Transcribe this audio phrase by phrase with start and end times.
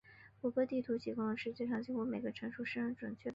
[0.41, 3.29] 谷歌地图提供了世界上几乎每一个城市深入准确的地图。